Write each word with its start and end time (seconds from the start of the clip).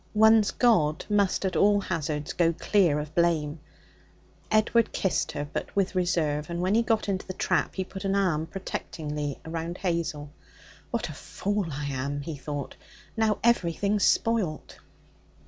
One's 0.15 0.49
god 0.49 1.05
must 1.11 1.45
at 1.45 1.55
all 1.55 1.79
hazards 1.79 2.33
go 2.33 2.53
clear 2.53 2.97
of 2.97 3.13
blame. 3.13 3.59
Edward 4.49 4.91
kissed 4.91 5.31
her, 5.33 5.47
but 5.53 5.75
with 5.75 5.93
reserve, 5.93 6.49
and 6.49 6.59
when 6.59 6.73
he 6.73 6.81
got 6.81 7.07
into 7.07 7.27
the 7.27 7.35
trap 7.35 7.75
he 7.75 7.83
put 7.83 8.03
an 8.03 8.15
arm 8.15 8.47
protectingly 8.47 9.37
round 9.45 9.77
Hazel. 9.77 10.31
'What 10.89 11.07
a 11.09 11.13
fool 11.13 11.67
I 11.71 11.85
am!' 11.85 12.21
he 12.21 12.35
thought. 12.35 12.75
'Now 13.15 13.37
everything's 13.43 14.03
spoilt.' 14.03 14.79